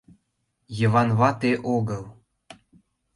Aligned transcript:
—Йыван 0.77 1.09
вате 1.19 1.51
огыл... 1.75 2.03